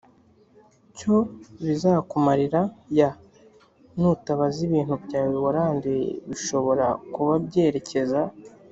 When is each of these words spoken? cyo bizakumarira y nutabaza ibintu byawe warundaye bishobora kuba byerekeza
cyo 0.97 1.15
bizakumarira 1.65 2.61
y 2.97 3.01
nutabaza 3.99 4.59
ibintu 4.67 4.95
byawe 5.05 5.35
warundaye 5.45 6.07
bishobora 6.29 6.85
kuba 7.13 7.33
byerekeza 7.47 8.19